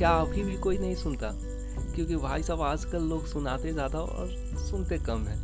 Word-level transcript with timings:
क्या 0.00 0.10
अभी 0.10 0.42
भी 0.42 0.56
कोई 0.56 0.78
नहीं 0.78 0.94
सुनता? 0.94 1.28
क्योंकि 1.94 2.16
भाई 2.16 2.42
साहब 2.42 2.60
आजकल 2.60 3.02
लोग 3.02 3.26
सुनाते 3.26 3.72
ज़्यादा 3.72 3.98
और 3.98 4.28
सुनते 4.70 4.98
कम 4.98 5.26
हैं। 5.26 5.38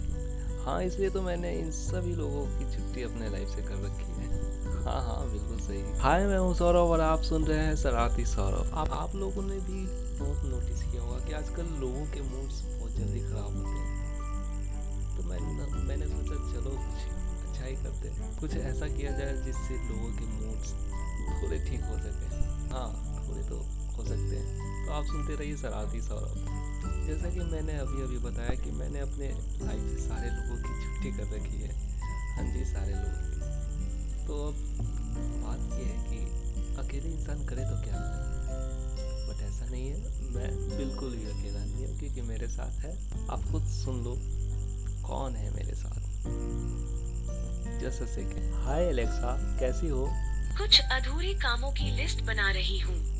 हाँ 0.64 0.82
इसलिए 0.82 1.10
तो 1.10 1.22
मैंने 1.22 1.52
इन 1.52 1.70
सभी 1.70 2.14
लोगों 2.14 2.46
की 2.46 2.64
छुट्टी 2.76 3.02
अपने 3.02 3.28
लाइफ 3.30 3.48
से 3.48 3.62
कर 3.62 3.82
रखी 3.84 4.12
है। 4.12 4.28
हाँ 4.84 5.02
हाँ 5.02 5.30
बिल्कुल 5.30 5.58
सही। 5.58 5.98
हाय, 5.98 6.26
मैं 6.26 6.38
हूँ 6.38 6.54
सौरभ 6.54 6.90
और 6.90 7.00
आप 7.00 7.22
सुन 7.22 7.44
रहे 7.44 7.58
हैं 7.58 7.76
शरारती 7.76 8.24
सौरभ। 8.24 8.70
आप 8.74 8.92
आप 8.92 9.14
लोगों 9.16 9.42
ने 9.42 9.58
भी 9.60 9.86
बहुत 10.18 10.44
नोटिस 10.44 10.82
किया 10.82 11.02
होगा 11.02 11.18
कि 11.18 11.32
आजकल 11.32 11.62
लोगों 11.62 12.06
के 12.06 12.20
मूड्स 12.20 12.62
बहुत 12.62 12.96
जल्दी 12.96 13.20
ख़राब 13.20 13.56
होते 13.56 13.78
हैं। 13.78 15.16
तो 15.16 15.22
मैंने 15.22 15.82
मैंने 15.84 16.06
सोचा 16.06 16.34
चलो 16.52 16.70
कुछ 16.70 17.08
अच्छा 17.48 17.64
ही 17.64 17.74
करते 17.74 18.08
कुछ 18.40 18.56
ऐसा 18.56 18.88
किया 18.88 19.12
जाए 19.12 19.36
जिससे 19.36 19.74
लोगों 19.74 20.10
के 20.10 20.24
मूड्स 20.24 20.72
थोड़े 21.42 21.58
ठीक 21.58 21.84
हो 21.84 21.98
सके। 21.98 22.44
हाँ 22.74 22.88
थोड़े 23.28 23.42
तो 23.42 23.64
हो 23.98 24.04
सकते 24.04 24.36
हैं। 24.36 24.86
तो 24.86 24.92
आप 24.92 25.04
सुनते 25.04 25.34
रहिए 25.34 25.56
शरारती 25.56 26.00
सौरभ। 26.00 26.34
जैसा 27.06 27.30
कि 27.30 27.40
मैंने 27.40 27.72
अभी 27.72 28.02
अभी 28.02 28.18
बताया 28.18 28.50
कि 28.50 28.70
मैंने 28.70 29.00
अपने 29.00 29.28
लाइफ 29.66 29.90
से 29.90 30.08
सारे 30.08 30.30
लोगों 30.30 30.56
की 30.56 30.84
छुट्टी 30.84 31.12
कर 31.12 31.36
रखी 31.36 31.62
है। 31.62 31.70
हाँ 32.36 32.54
जी, 32.54 32.64
सारे 32.64 32.92
लोगों 32.92 33.30
की। 33.30 34.26
तो 34.26 34.48
अब 34.48 34.54
बात 35.44 35.78
यह 35.80 35.86
है 35.86 36.04
कि 36.08 36.18
अकेले 36.76 37.08
इंसान 37.08 37.46
करे 37.46 37.62
तो 37.64 37.82
क्या 37.84 37.94
करे? 37.94 38.36
बट 39.26 39.42
ऐसा 39.42 39.66
नहीं 39.66 39.88
है। 39.88 40.00
मैं 40.34 40.78
बिल्कुल 40.78 41.10
भी 41.10 41.24
अकेला 41.24 41.64
नहीं 41.64 41.86
हूँ, 41.86 41.98
क्योंकि 41.98 42.20
मेरे 42.20 42.48
साथ 42.48 42.72
है। 42.72 43.26
आप 43.30 43.42
खुद 43.52 43.62
सुन 43.62 44.04
लो, 44.04 44.16
कौन 45.08 45.36
है 45.36 45.54
मेरे 45.54 45.74
साथ? 45.74 46.00
सेकेंड 47.90 48.54
हाय 48.54 48.84
एलेक्सा 48.84 49.58
कैसी 49.60 49.88
हो? 49.88 50.08
कुछ 50.58 50.80
अधूरे 50.80 51.34
कामों 51.34 51.72
की 51.72 51.96
लिस्ट 51.96 52.22
बना 52.22 52.50
रही 52.50 52.78
हूँ। 52.78 53.15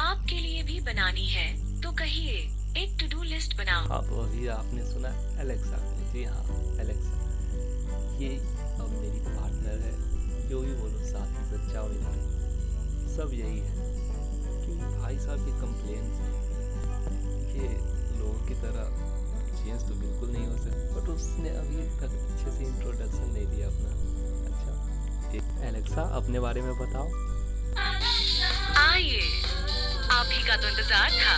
आपके 0.00 0.36
लिए 0.36 0.62
भी 0.62 0.80
बनानी 0.80 1.26
है 1.26 1.48
तो 1.82 1.90
कहिए 1.92 2.36
एक 2.76 2.96
टू 3.00 3.06
डू 3.08 3.22
लिस्ट 3.22 3.56
बनाओ। 3.58 3.86
हाँ 3.88 4.02
तो 4.08 4.20
अभी 4.20 4.46
आपने 4.48 4.84
सुना 4.84 5.08
एलेक्सा 5.42 5.78
को 5.78 6.12
जी 6.12 6.24
हाँ 6.24 6.44
एलेक्सा 6.80 7.16
ये 8.20 8.30
अब 8.80 8.88
मेरी 8.92 9.20
पार्टनर 9.26 9.78
है 9.84 10.48
जो 10.48 10.60
भी 10.60 10.72
बोलो 10.74 11.04
साथी 11.06 11.44
सच्चा 11.50 11.82
मित्र 11.82 13.14
सब 13.16 13.34
यही 13.34 13.58
है। 13.58 13.88
कि 14.62 14.72
भाई 14.96 15.18
साहब 15.18 15.48
ये 15.48 15.54
कंप्लेन 15.60 16.04
ये 17.54 17.68
लोगों 18.18 18.46
की 18.48 18.54
तरह 18.54 18.84
चेंज 19.60 19.88
तो 19.88 19.94
बिल्कुल 19.94 20.30
नहीं 20.30 20.46
हो 20.46 20.56
सकता। 20.56 21.00
बट 21.00 21.08
उसने 21.08 21.50
अभी 21.58 21.88
तक 22.00 22.16
अच्छे 22.20 22.50
से 22.50 22.64
इंट्रोडक्शन 22.64 23.30
नहीं 23.32 23.46
दिया 23.46 23.66
अपना। 23.66 23.90
अच्छा 24.50 25.68
एलेक्सा 25.68 26.02
अपने 26.16 26.40
बारे 26.40 26.62
में 26.62 26.74
बताओ। 26.78 27.08
आइए। 28.78 29.39
आप 30.20 30.28
ही 30.32 30.42
का 30.44 30.56
तो 30.56 30.68
इंतज़ार 30.68 31.10
था। 31.10 31.34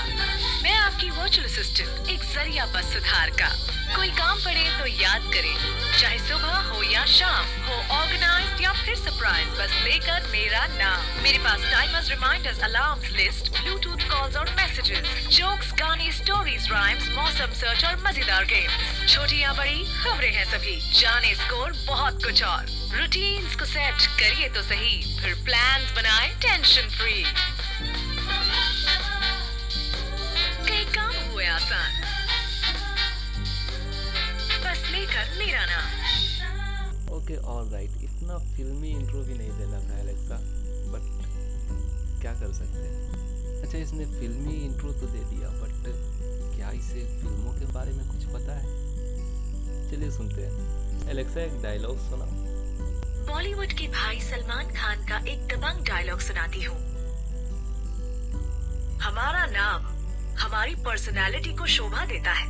मैं 0.62 0.72
आपकी 0.74 1.08
वर्चुअल 1.10 1.46
असिस्टेंट 1.46 2.08
एक 2.10 2.22
ज़रिया 2.24 2.64
बस 2.66 2.92
सुधार 2.92 3.30
का। 3.40 3.48
कोई 3.94 4.08
काम 4.18 4.38
पड़े 4.38 4.64
तो 4.78 4.86
याद 5.02 5.30
करें। 5.34 5.54
चाहे 6.00 6.18
सुबह 6.18 6.56
हो 6.70 6.82
या 6.82 7.04
शाम, 7.08 7.44
हो 7.66 7.76
ऑर्गेनाइज्ड 7.96 8.62
या 8.62 8.72
फिर 8.80 8.96
सरप्राइज़ 8.96 9.50
बस 9.60 9.76
लेकर 9.84 10.26
मेरा 10.32 10.66
नाम। 10.72 11.22
मेरे 11.22 11.38
पास 11.38 11.60
timers 11.72 12.10
reminders 12.10 12.60
alarms 12.70 13.10
list 13.12 13.52
Bluetooth 13.60 14.08
calls 14.10 14.36
और 14.36 14.50
मैसेजेस 14.56 15.14
जोक्स 15.38 15.72
गाने 15.80 16.10
स्टोरीज 16.12 16.68
राइम्स 16.72 17.08
मौसम 17.16 17.52
सर्च 17.60 17.84
और 17.84 18.02
मज़ेदार 18.08 18.44
गेम्स 18.44 19.14
छोटी 19.14 19.42
या 19.42 19.52
बड़ी, 19.52 19.84
खबरें 20.02 20.32
हैं 20.32 20.44
सभी। 20.50 20.76
जाने 21.00 21.34
स्कोर 21.44 21.72
बहुत 21.86 22.24
कुछ 22.24 22.42
और। 22.44 22.66
रूटीन्स 22.98 23.54
को 23.56 23.64
सेट 23.66 24.06
करिए 24.20 24.48
तो 24.48 24.62
सही। 24.64 25.02
फिर 25.20 25.34
प्लान्स 25.44 25.92
बनाए 25.92 26.28
tension 26.42 26.88
free 26.90 27.24
okay 37.12 37.36
all 37.36 37.68
right 37.68 37.90
इतना 38.02 38.38
फिल्मी 38.56 38.88
इंट्रो 38.88 39.20
भी 39.20 39.34
नहीं 39.34 39.50
देना 39.50 39.80
था 39.88 39.98
एलेक्सा 40.00 40.36
बट 40.92 42.20
क्या 42.20 42.32
कर 42.32 42.52
सकते 42.52 42.78
हैं? 42.78 43.62
अच्छा 43.62 43.78
इसने 43.78 44.06
फिल्मी 44.06 44.54
इंट्रो 44.64 44.92
तो 44.92 45.06
दे 45.06 45.18
दिया 45.18 45.48
बट 45.48 45.84
क्या 46.56 46.70
इसे 46.70 47.04
फ़िल्मों 47.20 47.52
के 47.52 47.72
बारे 47.72 47.92
में 47.92 48.06
कुछ 48.08 48.24
पता 48.24 48.52
है? 48.52 48.66
चलिए 49.90 50.10
सुनते 50.10 50.42
हैं। 50.42 51.10
एलेक्सा 51.10 51.40
एक 51.40 51.62
डायलॉग 51.62 51.98
सुना 51.98 52.24
बॉलीवुड 53.32 53.72
के 53.72 53.88
भाई 53.88 54.20
सलमान 54.20 54.74
खान 54.74 55.06
का 55.06 55.18
एक 55.32 55.46
दबंग 55.46 55.84
डायलॉग 55.86 56.20
सुनाती 56.20 56.62
हूँ। 56.62 56.76
हमारा 58.98 59.46
नाम 59.46 59.86
हमारी 60.38 60.74
पर्सनालिटी 60.74 61.52
को 61.52 61.66
शोभा 61.66 62.04
देता 62.04 62.32
है। 62.32 62.46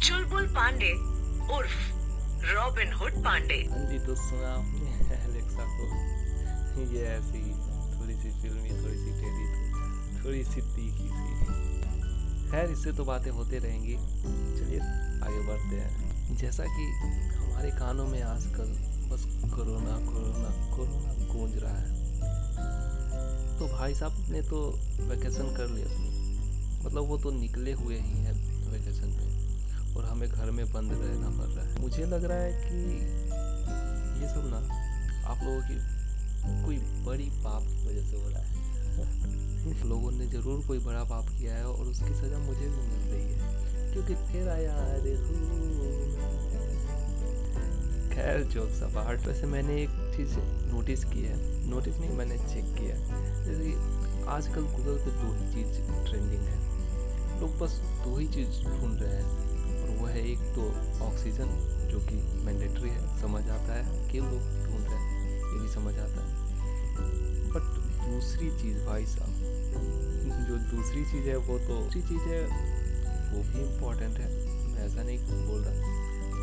चुलबुल 0.00 0.46
पांडे 0.46 0.92
उर्फ़ 1.50 1.92
रॉबिन 2.52 2.92
हुड 2.92 3.12
पांडे। 3.12 3.54
हाँ 3.54 3.78
जी 3.78 3.96
एलेक्सा 5.12 5.64
को 5.64 6.12
ये 6.72 7.02
ऐसी 7.02 7.52
थोड़ी 8.00 8.14
सी 8.14 8.42
फिल्मी, 8.42 8.70
थोड़ी 8.70 8.98
सी 8.98 9.10
टेढ़ी, 9.10 9.72
थोड़ी 10.24 10.44
सी 10.44 10.60
तीखी 10.60 11.08
सी। 11.08 11.62
खैर, 12.50 12.70
इससे 12.70 12.92
तो 12.92 13.04
बातें 13.04 13.30
होते 13.30 13.58
रहेंगी। 13.58 13.96
चलिए, 14.58 14.80
आगे 15.24 15.46
बढ़ते 15.46 15.76
हैं। 15.76 16.12
जैसा 16.36 16.64
कि 16.64 16.84
हमारे 17.36 17.70
कानों 17.70 18.06
में 18.06 18.22
आजकल 18.22 18.92
बस 19.08 19.24
कोरोना 19.54 20.12
कोरोना 20.12 20.76
कोरोना 20.76 21.34
गूंज 21.34 21.58
रहा 21.58 21.78
है। 21.78 22.02
तो 23.58 23.68
भाई 23.68 23.94
साहब, 23.94 24.26
ने 24.28 24.42
तो 24.42 24.80
वैकेशन 25.00 25.56
कर 25.56 25.68
लिया। 25.68 26.12
मतलब 26.86 27.02
वो 27.02 27.18
तो 27.18 27.30
निकले 27.30 27.72
हुए 27.72 27.94
ही 27.94 28.10
हैं 28.10 28.32
वैकेशन 28.72 29.10
पे। 29.10 29.31
और 29.96 30.04
हमें 30.04 30.28
घर 30.28 30.50
में 30.50 30.72
बंद 30.72 30.92
रहना 30.92 31.28
पड़ 31.28 31.48
रहा 31.48 31.66
है। 31.66 31.80
मुझे 31.80 32.04
लग 32.04 32.24
रहा 32.24 32.38
है 32.38 32.52
कि 32.52 32.76
ये 34.22 34.28
सब 34.28 34.42
ना 34.46 34.56
आप 35.26 35.38
लोगों 35.44 35.60
की 35.60 36.02
कोई 36.64 36.76
बड़ी 36.78 37.30
पाप 37.30 37.62
की 37.62 37.88
वजह 37.88 38.10
से 38.10 38.16
हो 38.16 38.28
रहा 38.28 38.42
है। 38.42 38.62
लोगों 39.88 40.10
ने 40.10 40.26
ज़रूर 40.26 40.66
कोई 40.66 40.78
बड़ा 40.78 41.04
पाप 41.04 41.28
किया 41.28 41.54
है 41.54 41.66
और 41.66 41.86
उसकी 41.86 42.14
सज़ा 42.14 42.38
मुझे 42.38 42.68
भी 42.68 42.76
मिल 42.76 43.10
रही 43.12 43.32
है। 43.32 43.62
क्योंकि 43.92 44.14
तेरा 44.14 44.56
यार 44.56 45.00
खैर 48.14 48.42
जोक्स 48.42 48.82
अपार्ट 48.82 49.20
वैसे 49.20 49.46
मैंने 49.46 49.82
एक 49.82 49.90
चीज़ 50.16 50.34
नोटिस 50.74 51.04
की 51.04 51.22
है। 51.22 51.66
नोटिस 51.70 51.96
नहीं 51.96 52.10
मैंने 52.10 52.38
चेक 52.38 52.64
किया 52.64 52.96
जैसे 53.44 53.64
कि 53.64 54.24
आजकल 54.24 54.60
गूगल 54.60 54.98
पे 54.98 55.10
दो 55.10 55.32
ही 55.32 55.62
चीज़ 55.64 55.76
ट्रेंडिंग 56.10 56.42
है। 56.42 56.62
लोग 57.40 57.58
बस 57.58 57.72
दो 58.04 58.18
ही 58.18 58.28
चीज़ 58.28 58.48
ढूंढ 58.48 59.02
रहे 59.02 59.16
हैं। 59.16 59.41
वो 60.02 60.08
है 60.08 60.22
एक 60.30 60.40
तो 60.54 60.62
ऑक्सीजन 61.06 61.50
जो 61.90 61.98
कि 61.98 62.16
मैंडेटरी 62.44 62.88
है, 62.90 63.20
समझ 63.20 63.42
आता 63.48 63.74
है 63.74 64.08
कि 64.08 64.18
लोग 64.18 64.46
ढूंढ 64.64 64.86
रहे 64.86 64.96
हैं, 64.96 65.36
ये 65.52 65.58
भी 65.60 65.68
समझ 65.68 65.94
आता 65.98 66.24
है। 66.24 66.40
बट 67.48 67.62
दूसरी 68.02 68.50
चीज़ 68.50 68.78
भाई 68.86 69.06
साहब, 69.06 69.30
जो 70.48 70.56
दूसरी 70.76 71.04
चीज़ 71.04 71.28
है, 71.28 71.36
वो 71.36 71.58
तो 71.58 71.80
दूसरी 71.80 72.02
चीज़ 72.02 72.28
है, 72.28 72.42
वो 73.32 73.42
भी 73.42 73.60
इम्पोर्टेंट 73.60 74.18
है, 74.18 74.28
मैं 74.66 74.86
ऐसा 74.86 75.02
नहीं 75.02 75.18
बोल 75.46 75.62
रहा। 75.62 75.74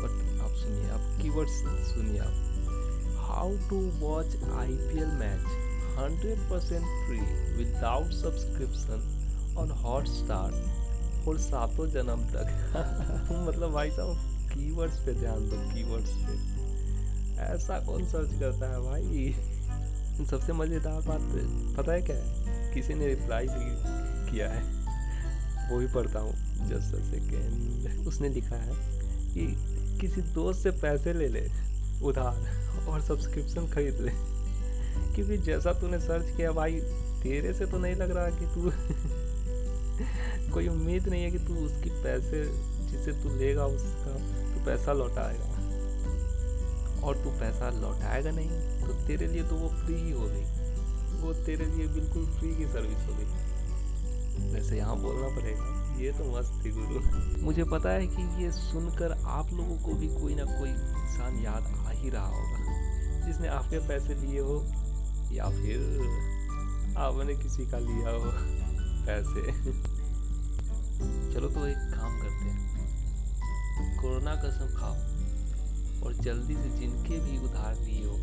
बट 0.02 0.40
आप 0.42 0.54
सुनिए, 0.54 0.90
आप 0.90 1.18
कीवर्ड्स 1.22 1.62
सुनिए 1.92 2.18
आप। 2.18 3.16
How 3.28 3.56
to 3.68 3.80
watch 4.06 4.36
I 4.52 4.72
P 4.72 4.98
L 4.98 5.12
match 5.20 5.46
hundred 5.98 6.38
percent 6.50 6.84
free 7.06 7.20
without 7.56 8.12
subscription 8.12 9.54
on 9.58 9.70
Hotstar 10.06 10.79
और 11.28 11.38
सातों 11.38 11.88
जन्म 11.88 12.20
तक। 12.20 12.46
मतलब 13.48 13.72
भाई 13.72 13.90
साहब 13.90 14.16
कीवर्ड्स 14.52 14.96
पे 14.96 15.14
ध्यान 15.14 15.38
दो 15.38 15.74
कीवर्ड्स 15.74 16.10
पे। 16.10 16.60
ऐसा 17.40 17.80
कौन 17.80 18.04
सर्च 18.04 18.30
करता 18.40 18.66
है 18.66 18.80
भाई? 18.80 19.36
सबसे 20.26 20.52
मज़ेदार 20.52 21.02
बात 21.02 21.20
पता 21.76 21.92
है 21.92 22.02
क्या 22.02 22.16
है? 22.16 22.40
किसी 22.74 22.94
ने 22.94 23.06
रिप्लाई 23.06 23.46
भी 23.46 23.76
किया 24.32 24.50
है। 24.50 24.80
वो 25.70 25.78
भी 25.78 25.86
पढ़ता 25.86 26.18
हूँ 26.18 26.32
जस्ट 26.68 26.96
सेकेंड 27.10 28.06
उसने 28.06 28.28
लिखा 28.28 28.56
है 28.56 28.72
कि 29.34 29.56
किसी 30.00 30.22
दोस्त 30.22 30.62
से 30.62 30.70
पैसे 30.70 31.12
ले 31.12 31.28
ले, 31.28 31.50
उधार 32.02 32.66
और 32.88 33.00
सब्सक्रिप्शन 33.00 33.66
खरीद 33.66 34.00
ले। 34.00 34.12
क्योंकि 35.14 35.38
जैसा 35.38 35.72
तूने 35.72 35.98
सर्च 35.98 36.36
किया 36.36 36.52
भाई, 36.52 36.80
तेरे 37.22 37.54
से 37.54 37.66
तो 37.66 37.78
नहीं 37.78 37.94
लग 37.94 38.10
रहा 38.10 38.30
कि 38.30 38.46
तू 38.46 38.70
कोई 40.50 40.68
उम्मीद 40.68 41.08
नहीं 41.08 41.22
है 41.22 41.30
कि 41.30 41.38
तू 41.38 41.54
उसकी 41.56 41.90
पैसे, 42.02 42.44
जिसे 42.86 43.12
तू 43.22 43.36
लेगा 43.36 43.66
उसका, 43.66 44.14
तू 44.54 44.64
पैसा 44.66 44.92
लौटाएगा। 44.92 45.48
और 47.00 47.16
तू 47.16 47.30
पैसा 47.30 47.70
लौटाएगा 47.70 48.30
नहीं 48.30 48.48
तो 48.80 49.06
तेरे 49.06 49.26
लिए 49.26 49.42
तो 49.42 49.56
वो 49.56 49.68
फ्री 49.68 49.94
ही 49.94 50.10
हो 50.10 50.26
गई। 50.26 50.44
वो 51.20 51.32
तेरे 51.46 51.66
लिए 51.66 51.86
बिल्कुल 51.86 52.26
फ्री 52.26 52.54
की 52.56 52.66
सर्विस 52.66 53.06
हो 53.08 53.14
गई। 53.14 54.52
वैसे 54.52 54.76
यहाँ 54.76 54.96
बोलना 54.96 55.28
पड़ेगा, 55.28 55.96
ये 56.00 56.10
तो 56.12 56.24
मस्त 56.24 56.64
थी 56.64 56.70
गुरु। 56.70 57.42
मुझे 57.42 57.64
पता 57.64 57.90
है 57.90 58.06
कि 58.06 58.44
ये 58.44 58.50
सुनकर 58.52 59.12
आप 59.12 59.52
लोगों 59.52 59.76
को 59.78 59.92
भी 59.92 60.08
कोई 60.08 60.34
ना 60.34 60.44
कोई 60.44 60.68
इंसान 60.68 61.38
याद 61.38 61.72
आ 61.86 61.90
ही 61.90 62.10
रहा 62.10 62.26
होगा। 62.26 63.26
जिसने 63.26 63.48
आपके 63.48 63.78
पैसे 63.78 64.14
लिए 64.14 64.40
हो, 64.40 64.64
या 65.32 65.48
फिर 65.48 65.78
आपने 66.98 67.34
किसी 67.34 67.66
का 67.66 67.78
लिया 67.78 68.10
हो 68.10 68.30
पैसे। 69.06 69.99
चलो 71.34 71.48
तो 71.48 71.66
एक 71.66 71.76
काम 71.76 72.20
करते 72.20 72.34
हैं। 72.34 72.70
कोरोना 74.02 74.36
कसम 74.36 74.76
खाओ। 74.76 74.96
और 76.06 76.14
जल्दी 76.14 76.54
से 76.54 76.62
जिनके 76.62 77.20
भी 77.20 77.38
उधार 77.38 77.80
लिए 77.80 78.06
हो, 78.06 78.14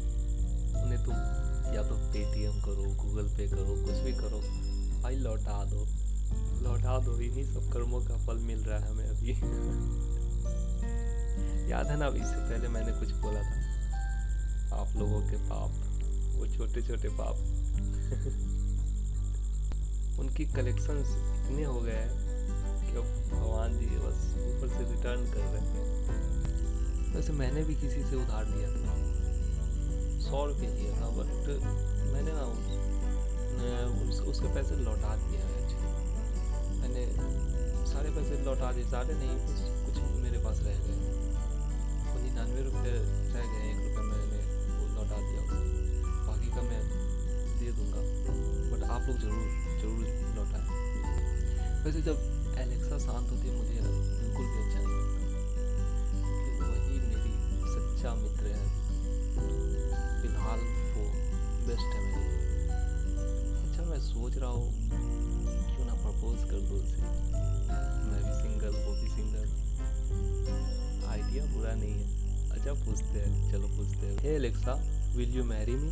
उन्हें 0.83 1.03
तुम 1.03 1.15
या 1.75 1.83
तो 1.83 1.95
पेटीएम 1.95 2.61
करो 2.61 2.75
गूगल 2.75 3.23
पे 3.23 3.47
करो, 3.47 3.85
कुछ 3.85 3.95
भी 3.95 4.13
करो, 4.13 4.41
भाई 5.01 5.15
लौटा 5.15 5.65
दो। 5.65 5.87
लौटा 6.63 6.99
दो, 6.99 7.19
इन्हीं 7.19 7.43
सब 7.43 7.71
कर्मों 7.71 8.01
का 8.01 8.17
फल 8.17 8.37
मिल 8.37 8.59
रहा 8.59 8.79
है 8.79 8.91
हमें 8.91 9.05
अभी। 9.05 9.31
याद 11.71 11.87
है 11.87 11.97
ना, 11.97 12.07
अभी 12.07 12.19
इससे 12.19 12.35
पहले 12.35 12.67
मैंने 12.67 12.91
कुछ 12.91 13.11
बोला 13.11 13.41
था? 13.41 13.67
आप 14.75 14.95
लोगों 14.95 15.21
के 15.21 15.37
पाप, 15.37 15.71
वो 16.35 16.47
छोटे 16.47 16.81
छोटे 16.81 17.09
पाप। 17.09 17.37
उनकी 20.19 20.45
कलेक्शंस 20.45 21.09
इतने 21.09 21.63
हो 21.63 21.81
गए 21.81 21.91
हैं। 21.91 22.26
कि 23.03 23.29
भगवान 23.31 23.77
जी 23.79 23.85
बस 23.85 24.19
ऊपर 24.47 24.67
से 24.67 24.81
रिटर्न 24.91 25.21
कर 25.31 25.45
रहे 25.53 25.65
हैं 25.67 25.85
वैसे 27.15 27.33
मैंने 27.33 27.63
भी 27.63 27.75
किसी 27.75 28.03
से 28.03 28.15
उधार 28.15 28.45
लिया 28.45 28.69
था। 28.69 28.95
सौ 30.27 30.45
रुपये 30.45 30.69
लिया 30.69 30.91
था 31.01 31.07
बट 31.17 31.31
मैंने 32.13 32.31
ना 32.31 32.43
उस, 34.03 34.19
उसके 34.21 34.47
पैसे 34.53 34.75
लौटा 34.75 35.15
दिए 35.15 35.37
हैं 35.37 35.51
एक्चुअली 35.61 35.91
मैंने 36.79 37.03
सारे 37.87 38.09
पैसे 38.09 38.43
लौटा 38.45 38.71
दिए 38.71 38.85
सारे 38.85 39.13
नहीं 39.13 39.35
बस 39.45 39.61
कुछ 39.85 39.95
मेरे 40.23 40.39
पास 40.43 40.57
रह 40.63 40.77
गए। 40.87 40.97
वो 42.07 42.17
निन्यानवे 42.23 42.61
रुपये 42.63 42.91
रह 43.33 43.45
गए 43.53 43.63
एक 43.71 43.77
रुपये 43.77 44.03
मैंने 44.09 44.39
वो 44.77 44.83
लौटा 44.95 45.17
दिया 45.17 45.41
उसे 45.41 45.59
बाकी 46.27 46.49
का 46.55 46.61
मैं 46.61 46.81
दे 47.59 47.71
दूँगा 47.71 48.01
बट 48.71 48.81
आप 48.89 49.01
लोग 49.07 49.17
ज़रूर 49.17 49.47
ज़रूर 49.81 49.99
लौटाएँ। 50.35 50.67
वैसे 51.85 52.01
जब 52.01 52.17
एलेक्सा 52.61 52.97
शांत 53.05 53.31
होती 53.31 53.51
मुझे 53.51 53.81
बिल्कुल 53.81 54.45
भी 54.45 54.57
अच्छा 54.63 54.79
नहीं 54.79 54.95
लगता 54.97 55.21
क्योंकि 56.23 56.61
वही 56.61 56.95
मेरी 57.07 57.33
सच्चा 57.73 58.13
मित्र 58.15 58.45
है 58.47 58.65
फ़िलहाल 60.21 60.59
वो 60.95 61.05
बेस्ट 61.67 61.89
है 61.95 62.01
मेरे 62.05 62.35
अच्छा 63.61 63.83
मैं 63.89 63.99
सोच 64.01 64.37
रहा 64.37 64.49
हूँ, 64.49 64.69
क्यों 65.67 65.85
ना 65.85 65.93
प्रपोज 66.03 66.37
कर 66.49 66.59
दो 66.69 66.75
उसे। 66.75 67.01
मैं 68.07 68.21
भी 68.23 68.33
सिंगल 68.41 68.73
वो 68.85 68.91
भी 69.01 69.07
सिंगल 69.09 69.47
आइडिया 71.09 71.45
बुरा 71.45 71.73
नहीं 71.73 71.93
है। 71.93 72.05
अच्छा 72.51 72.73
पूछते 72.73 73.19
हैं, 73.19 73.51
चलो 73.51 73.67
पूछते 73.67 74.07
हैं। 74.07 74.35
Alexa 74.35 74.73
will 75.15 75.35
you 75.35 75.43
marry 75.43 75.75
me 75.75 75.91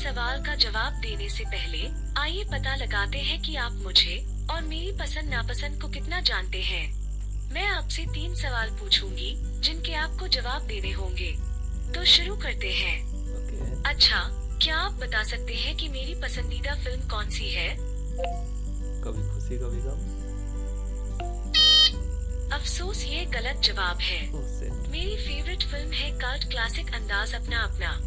सवाल 0.00 0.42
का 0.42 0.54
जवाब 0.54 0.92
देने 1.00 1.28
से 1.28 1.44
पहले 1.44 1.88
आइए 2.20 2.44
पता 2.44 2.74
लगाते 2.76 3.18
हैं 3.18 3.40
कि 3.42 3.56
आप 3.56 3.72
मुझे 3.82 4.14
और 4.50 4.62
मेरी 4.62 4.92
पसंद 4.92 5.30
नापसंद 5.30 5.80
को 5.82 5.88
कितना 5.88 6.20
जानते 6.20 6.60
हैं। 6.62 6.86
मैं 7.52 7.66
आपसे 7.66 8.04
तीन 8.04 8.34
सवाल 8.34 8.70
पूछूँगी 8.70 9.34
जिनके 9.60 9.94
आपको 9.94 10.28
जवाब 10.28 10.66
देने 10.66 10.92
होंगे। 10.92 11.30
तो 11.94 12.04
शुरू 12.04 12.36
करते 12.36 12.70
हैं। 12.72 12.96
ओके 13.34 13.82
अच्छा 13.90 14.20
क्या 14.62 14.76
आप 14.76 14.92
बता 14.92 15.22
सकते 15.24 15.54
हैं 15.54 15.76
कि 15.76 15.88
मेरी 15.88 16.14
पसंदीदा 16.14 16.74
फ़िल्म 16.74 17.08
कौन 17.08 17.30
सी 17.30 17.48
है? 17.48 17.68
कभी 19.04 19.28
खुशी 19.28 19.58
कभी 19.58 19.80
गम। 19.80 20.08
अफसोस 22.52 23.04
ये 23.04 23.24
गलत 23.34 23.60
जवाब 23.64 23.98
है। 24.00 24.22
सेट 24.50 24.88
मेरी 24.92 25.16
फेवरेट 25.16 25.62
फ़िल्म 25.62 25.92
है 25.92 26.10
कल्ट 26.18 26.50
क्लासिक 26.50 26.94
अंदाज 26.94 27.34
अपना 27.34 27.62
अपना 27.62 27.98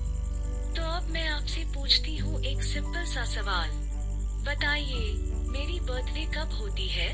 तो 0.76 0.82
अब 0.92 1.10
मैं 1.12 1.28
आपसे 1.30 1.53
पूछती 1.84 2.16
हूँ 2.18 2.40
एक 2.46 2.62
सिंपल 2.64 3.06
सा 3.06 3.24
सवाल। 3.26 3.70
बताइए 4.44 5.00
मेरी 5.52 5.80
बर्थडे 5.80 6.22
कब 6.36 6.54
होती 6.60 6.88
है? 6.90 7.08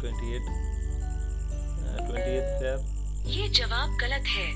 Twenty 0.00 0.34
eight 0.36 0.44
twenty 2.06 2.30
eight 2.30 2.52
Feb 2.60 3.26
ये 3.26 3.48
जवाब 3.48 3.96
गलत 3.96 4.28
है। 4.28 4.46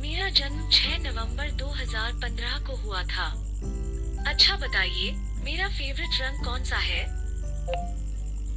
मेरा 0.00 0.28
जन्म 0.38 0.70
6 0.70 0.98
नवंबर 1.02 1.50
2015 1.62 2.58
को 2.66 2.76
हुआ 2.76 3.02
था। 3.12 3.28
अच्छा 4.26 4.56
बताइए 4.56 5.12
मेरा 5.44 5.68
फेवरेट 5.68 6.20
रंग 6.22 6.44
कौन 6.44 6.64
सा 6.64 6.78
है? 6.86 7.04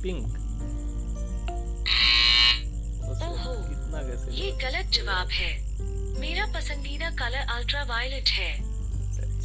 पिंक 0.01 0.25
ओहो, 3.19 3.53
कितना 3.69 3.99
ये? 4.33 4.51
गलत 4.63 4.91
जवाब 4.93 5.27
है। 5.31 5.55
मेरा 6.19 6.45
पसंदीदा 6.45 7.09
कलर 7.09 7.45
अल्ट्रा 7.49 7.83
वायलेट 7.83 8.29
है। 8.29 8.51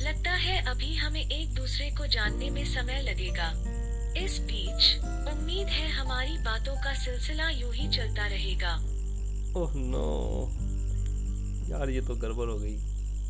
लगता 0.03 0.31
है 0.31 0.67
अभी 0.67 0.97
हमें 0.97 1.21
एक 1.21 1.55
दूसरे 1.55 1.91
को 1.91 2.07
जानने 2.07 2.51
में 2.51 2.65
समय 2.65 3.03
लगेगा। 3.03 3.49
इस 4.17 4.39
बीच, 4.41 5.05
उम्मीद 5.05 5.69
है 5.69 5.91
हमारी 5.91 6.39
बातों 6.39 6.75
का 6.75 6.95
सिलसिला 6.95 7.49
यूँ 7.51 7.73
ही 7.75 7.89
चलता 7.89 8.27
रहेगा। 8.27 8.75
Oh 9.57 9.73
no. 9.77 10.49
यार, 11.71 11.91
ये 11.91 12.01
तो 12.01 12.15
गड़बड़ 12.17 12.49
हो 12.49 12.59
गई। 12.59 12.77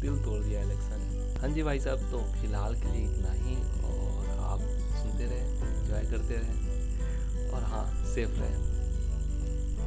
दिल 0.00 0.16
तोड़ 0.24 0.42
दिया 0.44 0.60
इलेक्शन 0.60 1.00
ने। 1.00 1.40
हाँ 1.40 1.50
जी 1.50 1.62
भाई 1.62 1.80
साहब 1.80 1.98
तो 1.98 2.40
फ़िलहाल 2.40 2.74
के 2.74 2.92
लिए 2.92 3.04
इतना 3.04 3.32
ही, 3.32 3.56
और 3.84 4.38
आप 4.40 4.60
सुनते 5.02 5.24
रहे 5.24 5.40
एंजॉय 5.78 6.10
करते 6.10 6.34
रहे, 6.34 7.50
और 7.50 7.62
हाँ 7.64 8.04
सेफ़ 8.14 8.30
रहे। 8.30 8.56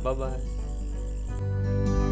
बाय 0.04 0.16
बाय 0.16 2.05